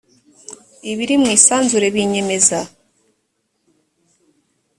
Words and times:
ibiri 0.91 1.15
mu 1.21 1.27
isanzure 1.37 1.87
binyemeza 1.95 2.59